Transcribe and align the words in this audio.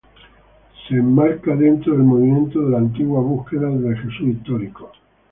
Se 0.87 0.95
enmarca 0.95 1.55
dentro 1.55 1.93
del 1.93 2.01
movimiento 2.01 2.59
de 2.59 2.71
la 2.71 2.79
Antigua 2.79 3.21
búsqueda 3.21 3.69
del 3.69 3.95
Jesús 3.99 4.21
histórico. 4.35 4.91